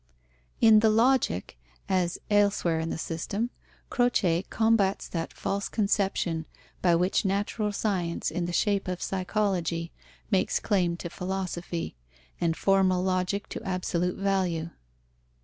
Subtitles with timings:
[0.61, 1.55] In the Logic,
[1.87, 3.51] as elsewhere in the system,
[3.91, 6.47] Croce combats that false conception,
[6.81, 9.91] by which natural science, in the shape of psychology,
[10.31, 11.95] makes claim to philosophy,
[12.39, 14.71] and formal logic to absolute value.